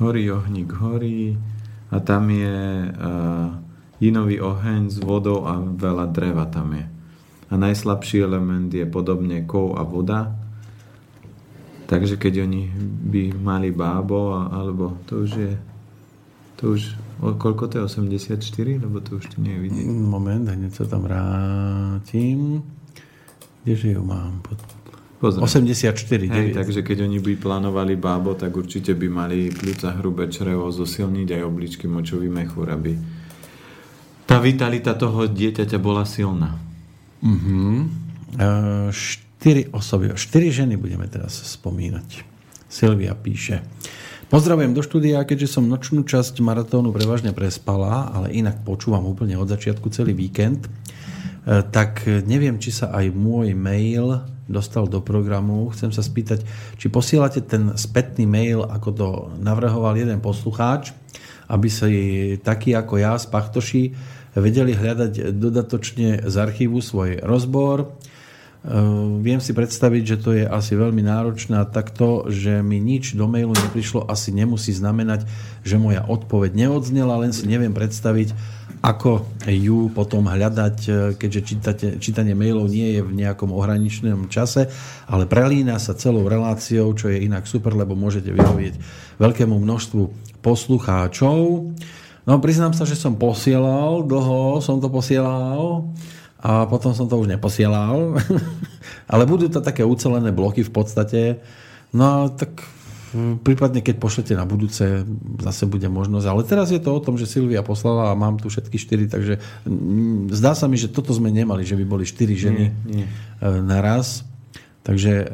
Horí 0.00 0.28
ohník, 0.30 0.70
horí 0.76 1.36
a 1.90 1.96
tam 2.02 2.28
je 2.30 2.56
uh, 2.90 3.48
inový 4.02 4.42
oheň 4.42 4.92
s 4.92 4.98
vodou 5.00 5.46
a 5.48 5.56
veľa 5.60 6.06
dreva 6.12 6.44
tam 6.50 6.76
je. 6.76 6.86
A 7.46 7.54
najslabší 7.54 8.26
element 8.26 8.68
je 8.74 8.84
podobne 8.84 9.46
kov 9.46 9.78
a 9.78 9.86
voda. 9.86 10.34
Takže 11.86 12.18
keď 12.18 12.42
oni 12.42 12.66
by 13.06 13.22
mali 13.38 13.70
bábo, 13.70 14.34
alebo 14.34 14.98
to 15.06 15.22
už 15.22 15.30
je 15.30 15.54
to 16.56 16.72
už, 16.72 16.96
o, 17.20 17.36
koľko 17.36 17.68
to 17.68 17.74
je? 17.78 17.82
84? 17.84 18.80
Lebo 18.80 18.96
to 19.04 19.20
už 19.20 19.36
tu 19.36 19.44
vidieť. 19.44 19.84
Moment, 19.92 20.48
hneď 20.48 20.72
sa 20.72 20.88
tam 20.88 21.04
vrátim. 21.04 22.64
Kdeže 23.60 23.92
ju 23.92 24.00
mám? 24.00 24.40
Pozriem. 25.16 25.48
84. 25.48 25.96
Hej, 26.28 26.48
takže 26.52 26.84
keď 26.84 27.08
oni 27.08 27.24
by 27.24 27.40
plánovali 27.40 27.96
bábo, 27.96 28.36
tak 28.36 28.52
určite 28.52 28.92
by 28.92 29.08
mali 29.08 29.48
pľúca 29.48 29.96
hrubé 29.96 30.28
črevo 30.28 30.68
zosilniť 30.68 31.40
aj 31.40 31.42
obličky 31.42 31.88
močový 31.88 32.28
mechúr, 32.28 32.68
aby 32.68 32.92
tá 34.28 34.36
vitalita 34.42 34.92
toho 34.92 35.24
dieťaťa 35.24 35.78
bola 35.80 36.04
silná. 36.04 36.58
Uh-huh. 37.24 37.88
Uh, 38.36 38.92
štyri 38.92 39.72
osoby, 39.72 40.12
štyri 40.18 40.52
ženy 40.52 40.76
budeme 40.76 41.08
teraz 41.08 41.40
spomínať. 41.56 42.26
Silvia 42.68 43.16
píše. 43.16 43.64
Pozdravujem 44.26 44.74
do 44.74 44.82
štúdia, 44.82 45.22
keďže 45.22 45.54
som 45.54 45.70
nočnú 45.70 46.02
časť 46.02 46.42
maratónu 46.42 46.90
prevažne 46.90 47.30
prespala, 47.30 48.10
ale 48.10 48.34
inak 48.34 48.66
počúvam 48.66 49.06
úplne 49.06 49.38
od 49.38 49.46
začiatku 49.46 49.86
celý 49.94 50.18
víkend, 50.18 50.66
e, 50.66 50.70
tak 51.46 52.02
neviem, 52.26 52.58
či 52.58 52.74
sa 52.74 52.90
aj 52.90 53.14
môj 53.14 53.54
mail 53.54 54.26
dostal 54.50 54.90
do 54.90 54.98
programu. 54.98 55.70
Chcem 55.70 55.94
sa 55.94 56.02
spýtať, 56.02 56.42
či 56.74 56.90
posielate 56.90 57.38
ten 57.42 57.74
spätný 57.78 58.26
mail, 58.26 58.66
ako 58.66 58.88
to 58.90 59.08
navrhoval 59.38 59.94
jeden 59.94 60.18
poslucháč, 60.18 60.90
aby 61.46 61.68
sa 61.70 61.86
takí 62.42 62.74
ako 62.74 62.98
ja 62.98 63.14
z 63.14 63.30
Pachtoši 63.30 63.82
vedeli 64.34 64.74
hľadať 64.74 65.32
dodatočne 65.38 66.26
z 66.26 66.34
archívu 66.34 66.82
svoj 66.82 67.22
rozbor, 67.22 67.94
Ehm, 68.66 69.22
viem 69.22 69.38
si 69.38 69.54
predstaviť, 69.54 70.02
že 70.02 70.16
to 70.18 70.30
je 70.34 70.42
asi 70.42 70.74
veľmi 70.74 70.98
náročné 70.98 71.62
a 71.62 71.70
takto, 71.70 72.26
že 72.26 72.66
mi 72.66 72.82
nič 72.82 73.14
do 73.14 73.30
mailu 73.30 73.54
neprišlo, 73.54 74.10
asi 74.10 74.34
nemusí 74.34 74.74
znamenať, 74.74 75.22
že 75.62 75.78
moja 75.78 76.02
odpoveď 76.02 76.66
neodznela, 76.66 77.22
len 77.22 77.30
si 77.30 77.46
neviem 77.46 77.70
predstaviť, 77.70 78.34
ako 78.86 79.26
ju 79.50 79.90
potom 79.90 80.30
hľadať, 80.30 80.76
e, 80.86 80.90
keďže 81.18 81.40
čítate, 81.42 81.86
čítanie 81.98 82.38
mailov 82.38 82.70
nie 82.70 82.94
je 82.94 83.02
v 83.02 83.18
nejakom 83.18 83.50
ohraničenom 83.50 84.30
čase, 84.30 84.70
ale 85.10 85.26
prelína 85.26 85.82
sa 85.82 85.98
celou 85.98 86.30
reláciou, 86.30 86.94
čo 86.94 87.10
je 87.10 87.26
inak 87.26 87.50
super, 87.50 87.74
lebo 87.74 87.98
môžete 87.98 88.30
vyhovieť 88.30 88.74
veľkému 89.18 89.58
množstvu 89.58 90.02
poslucháčov. 90.38 91.74
No 92.30 92.32
priznám 92.38 92.78
sa, 92.78 92.86
že 92.86 92.94
som 92.94 93.18
posielal, 93.18 94.06
dlho 94.06 94.62
som 94.62 94.78
to 94.78 94.86
posielal, 94.86 95.90
a 96.46 96.70
potom 96.70 96.94
som 96.94 97.10
to 97.10 97.18
už 97.18 97.26
neposielal. 97.26 98.22
Ale 99.10 99.26
budú 99.26 99.50
to 99.50 99.58
také 99.58 99.82
ucelené 99.82 100.30
bloky 100.30 100.62
v 100.62 100.70
podstate. 100.70 101.42
No 101.90 102.30
tak 102.30 102.62
prípadne 103.42 103.80
keď 103.82 103.96
pošlete 103.98 104.32
na 104.34 104.44
budúce, 104.44 105.04
zase 105.40 105.64
bude 105.66 105.86
možnosť. 105.88 106.26
Ale 106.26 106.42
teraz 106.44 106.68
je 106.70 106.80
to 106.82 106.94
o 106.94 107.00
tom, 107.02 107.16
že 107.16 107.28
Silvia 107.28 107.66
poslala 107.66 108.12
a 108.12 108.18
mám 108.18 108.40
tu 108.40 108.48
všetky 108.48 108.76
štyri, 108.76 109.04
takže 109.10 109.40
hm, 109.66 110.32
zdá 110.32 110.54
sa 110.54 110.66
mi, 110.66 110.76
že 110.80 110.92
toto 110.92 111.14
sme 111.14 111.32
nemali, 111.32 111.66
že 111.66 111.76
by 111.76 111.84
boli 111.84 112.04
štyri 112.06 112.34
ženy 112.36 112.64
nie, 112.86 113.04
nie. 113.04 113.06
Naraz. 113.62 114.24
Takže 114.86 115.12
e, 115.18 115.26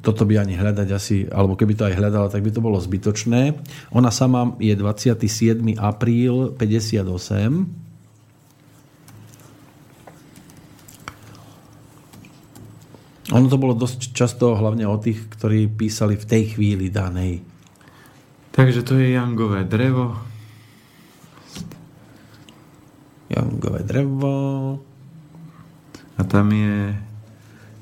toto 0.00 0.24
by 0.24 0.40
ani 0.40 0.56
hľadať 0.56 0.88
asi, 0.88 1.28
alebo 1.28 1.60
keby 1.60 1.76
to 1.76 1.84
aj 1.84 1.92
hľadala, 1.92 2.32
tak 2.32 2.40
by 2.40 2.48
to 2.48 2.64
bolo 2.64 2.80
zbytočné. 2.80 3.52
Ona 3.92 4.08
sama 4.08 4.56
je 4.56 4.72
27. 4.72 5.76
apríl 5.76 6.56
58 6.56 7.84
Ono 13.32 13.46
to 13.48 13.56
bolo 13.56 13.72
dosť 13.72 14.12
často 14.12 14.52
hlavne 14.52 14.84
o 14.84 15.00
tých, 15.00 15.32
ktorí 15.32 15.70
písali 15.72 16.20
v 16.20 16.28
tej 16.28 16.42
chvíli 16.56 16.92
danej. 16.92 17.40
Takže 18.52 18.84
to 18.84 19.00
je 19.00 19.16
jangové 19.16 19.64
drevo. 19.64 20.20
Jangové 23.32 23.80
drevo. 23.80 24.36
A 26.14 26.22
tam 26.28 26.52
je 26.52 26.92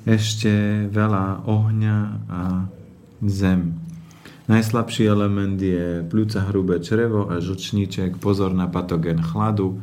ešte 0.06 0.86
veľa 0.90 1.46
ohňa 1.46 1.96
a 2.30 2.40
zem. 3.26 3.78
Najslabší 4.50 5.06
element 5.06 5.58
je 5.58 6.02
pľúca 6.06 6.50
hrubé 6.50 6.82
črevo 6.82 7.30
a 7.30 7.38
žlčníček, 7.38 8.18
pozor 8.18 8.50
na 8.50 8.66
patogen 8.66 9.22
chladu, 9.22 9.78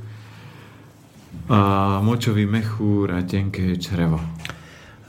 a 1.49 1.97
močový 2.05 2.45
mechúr 2.45 3.09
a 3.15 3.25
tenké 3.25 3.73
črevo. 3.79 4.21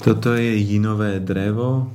Toto 0.07 0.39
je 0.39 0.55
jinové 0.55 1.19
drevo 1.19 1.91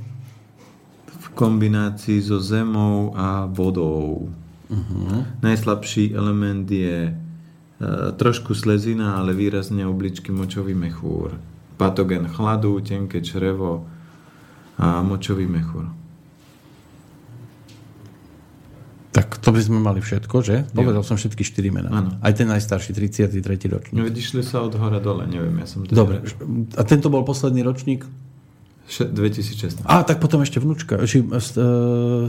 v 1.08 1.26
kombinácii 1.32 2.20
so 2.20 2.42
zemou 2.44 3.16
a 3.16 3.48
vodou. 3.48 4.28
Uh-huh. 4.68 5.24
Najslabší 5.40 6.12
element 6.12 6.68
je 6.68 7.08
trošku 8.16 8.54
slezina, 8.54 9.18
ale 9.18 9.34
výrazne 9.34 9.86
obličky 9.86 10.30
močový 10.30 10.74
mechúr. 10.76 11.34
Patogen 11.76 12.30
chladu, 12.30 12.78
tenké 12.84 13.24
črevo 13.24 13.86
a 14.78 15.02
močový 15.02 15.46
mechúr. 15.46 15.90
Tak 19.12 19.44
to 19.44 19.52
by 19.52 19.60
sme 19.60 19.76
mali 19.76 20.00
všetko, 20.00 20.36
že? 20.40 20.64
Povedal 20.72 21.04
som 21.04 21.20
všetky 21.20 21.44
4 21.44 21.68
mená. 21.68 21.88
Ano. 21.92 22.10
Aj 22.24 22.32
ten 22.32 22.48
najstarší, 22.48 22.96
33. 22.96 23.44
ročník. 23.68 23.92
No, 23.92 24.08
išli 24.08 24.40
sa 24.40 24.64
od 24.64 24.72
hora 24.80 25.04
dole, 25.04 25.28
neviem, 25.28 25.52
ja 25.60 25.68
som 25.68 25.84
to... 25.84 25.92
Dobre, 25.92 26.24
a 26.72 26.82
tento 26.88 27.12
bol 27.12 27.20
posledný 27.20 27.60
ročník? 27.60 28.08
2016. 28.88 29.84
A, 29.84 30.00
tak 30.04 30.16
potom 30.16 30.40
ešte 30.40 30.60
vnúčka, 30.64 30.96
či, 31.04 31.20
e, 31.20 31.28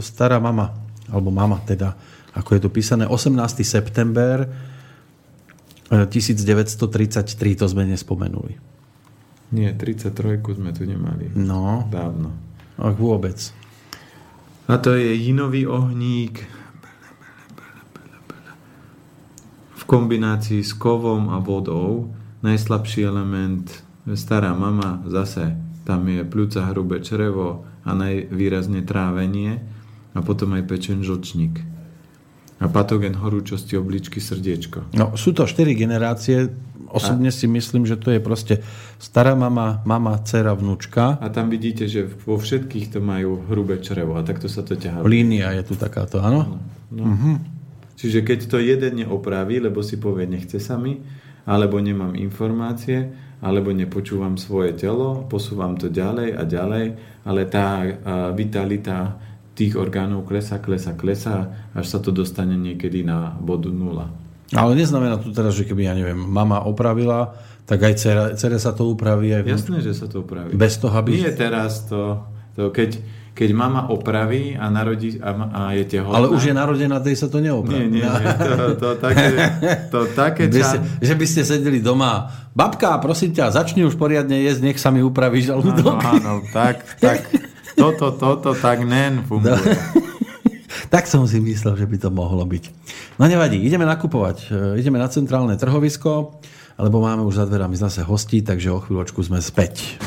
stará 0.04 0.36
mama, 0.40 0.76
alebo 1.08 1.32
mama 1.32 1.60
teda, 1.64 1.96
ako 2.36 2.56
je 2.56 2.60
to 2.60 2.68
písané, 2.68 3.08
18. 3.08 3.64
september 3.64 4.44
1933 5.92 7.60
to 7.60 7.66
sme 7.68 7.84
nespomenuli. 7.84 8.56
Nie, 9.52 9.76
33 9.76 10.40
sme 10.56 10.70
tu 10.72 10.82
nemali. 10.88 11.30
No. 11.36 11.86
Dávno. 11.92 12.32
Ach, 12.80 12.96
vôbec. 12.96 13.38
A 14.66 14.80
to 14.80 14.96
je 14.96 15.12
jinový 15.14 15.68
ohník 15.68 16.40
v 19.76 19.82
kombinácii 19.84 20.64
s 20.64 20.72
kovom 20.72 21.28
a 21.28 21.38
vodou. 21.38 22.16
Najslabší 22.40 23.04
element 23.04 23.68
stará 24.16 24.56
mama, 24.56 25.04
zase 25.04 25.56
tam 25.84 26.08
je 26.08 26.24
pľúca 26.24 26.64
hrubé 26.72 27.04
črevo 27.04 27.68
a 27.84 27.92
najvýrazne 27.92 28.80
trávenie 28.88 29.60
a 30.16 30.18
potom 30.24 30.56
aj 30.56 30.64
pečen 30.64 31.04
žlčník. 31.04 31.73
A 32.62 32.70
patogen 32.70 33.18
horúčosti 33.18 33.74
obličky 33.74 34.22
srdiečko. 34.22 34.94
No, 34.94 35.18
sú 35.18 35.34
to 35.34 35.44
štyri 35.44 35.74
generácie. 35.74 36.54
Osobne 36.94 37.34
si 37.34 37.50
myslím, 37.50 37.90
že 37.90 37.98
to 37.98 38.14
je 38.14 38.22
proste 38.22 38.62
stará 39.02 39.34
mama, 39.34 39.82
mama, 39.82 40.14
dcera, 40.22 40.54
vnúčka. 40.54 41.18
A 41.18 41.26
tam 41.26 41.50
vidíte, 41.50 41.90
že 41.90 42.06
vo 42.06 42.38
všetkých 42.38 42.94
to 42.94 43.02
majú 43.02 43.42
hrubé 43.50 43.82
črevo 43.82 44.14
a 44.14 44.22
takto 44.22 44.46
sa 44.46 44.62
to 44.62 44.78
ťahá. 44.78 45.02
Línia 45.02 45.50
je 45.58 45.66
tu 45.66 45.74
takáto, 45.74 46.22
áno? 46.22 46.62
No. 46.94 47.02
Uh-huh. 47.10 47.42
Čiže 47.98 48.22
keď 48.22 48.38
to 48.46 48.62
jeden 48.62 49.02
neopraví, 49.02 49.58
lebo 49.58 49.82
si 49.82 49.98
povie, 49.98 50.30
nechce 50.30 50.62
sa 50.62 50.78
mi, 50.78 51.02
alebo 51.50 51.82
nemám 51.82 52.14
informácie, 52.14 53.10
alebo 53.42 53.74
nepočúvam 53.74 54.38
svoje 54.38 54.78
telo, 54.78 55.26
posúvam 55.26 55.74
to 55.74 55.90
ďalej 55.90 56.38
a 56.38 56.42
ďalej, 56.46 56.86
ale 57.26 57.40
tá 57.50 57.84
vitalita 58.32 59.18
tých 59.54 59.78
orgánov 59.78 60.26
klesa, 60.26 60.58
klesa, 60.58 60.98
klesa, 60.98 61.54
až 61.72 61.86
sa 61.86 61.98
to 62.02 62.10
dostane 62.10 62.58
niekedy 62.58 63.06
na 63.06 63.38
bodu 63.38 63.70
nula. 63.70 64.10
Ale 64.52 64.76
neznamená 64.76 65.18
to 65.22 65.30
teraz, 65.30 65.56
že 65.56 65.64
keby, 65.64 65.88
ja 65.88 65.94
neviem, 65.96 66.18
mama 66.18 66.62
opravila, 66.66 67.38
tak 67.64 67.80
aj 67.80 67.94
cere, 67.96 68.24
cere 68.36 68.58
sa 68.60 68.76
to 68.76 68.92
upraví. 68.92 69.32
Aj 69.32 69.40
Jasné, 69.40 69.80
že 69.80 69.96
sa 69.96 70.06
to 70.10 70.20
upraví. 70.20 70.52
Bez 70.52 70.76
toho, 70.76 70.92
aby... 70.92 71.16
Nie 71.16 71.32
teraz 71.32 71.88
to, 71.88 72.28
to 72.52 72.68
keď, 72.68 73.00
keď 73.32 73.50
mama 73.56 73.88
opraví 73.88 74.52
a 74.52 74.68
narodí 74.68 75.16
a, 75.16 75.30
a 75.32 75.60
je 75.72 75.84
tehotná. 75.88 76.18
Ale 76.20 76.28
už 76.28 76.42
je 76.50 76.54
narodená, 76.54 77.00
tej 77.00 77.16
sa 77.16 77.32
to 77.32 77.40
neopraví. 77.40 77.88
Nie, 77.88 78.04
nie, 78.04 78.06
nie 78.06 78.30
to, 78.36 78.54
to 78.76 78.88
také, 79.00 79.26
to 79.88 80.00
také 80.12 80.44
ča... 80.52 80.62
ste, 80.62 80.78
Že 81.00 81.14
by 81.16 81.26
ste 81.26 81.42
sedeli 81.42 81.80
doma, 81.80 82.28
babka, 82.52 83.00
prosím 83.00 83.32
ťa, 83.32 83.54
začni 83.54 83.82
už 83.88 83.96
poriadne 83.96 84.38
jesť, 84.44 84.60
nech 84.70 84.78
sa 84.78 84.92
mi 84.92 85.00
upraví 85.00 85.40
žalúdok. 85.40 86.04
Áno, 86.04 86.20
áno, 86.20 86.32
tak, 86.52 86.84
tak, 87.02 87.26
toto, 87.74 88.14
toto, 88.14 88.50
tak 88.54 88.82
nen 88.86 89.22
funguje. 89.26 89.54
No. 89.54 89.60
tak 90.94 91.10
som 91.10 91.26
si 91.26 91.42
myslel, 91.42 91.74
že 91.74 91.86
by 91.86 91.96
to 91.98 92.08
mohlo 92.10 92.42
byť. 92.46 92.64
No 93.18 93.26
nevadí, 93.26 93.58
ideme 93.58 93.86
nakupovať. 93.86 94.36
E, 94.46 94.80
ideme 94.80 94.98
na 94.98 95.10
centrálne 95.10 95.58
trhovisko, 95.58 96.38
lebo 96.78 96.96
máme 97.02 97.22
už 97.26 97.42
za 97.42 97.46
dverami 97.46 97.74
zase 97.74 98.02
hostí, 98.06 98.42
takže 98.42 98.70
o 98.70 98.82
chvíľočku 98.82 99.22
sme 99.22 99.38
späť. 99.42 99.98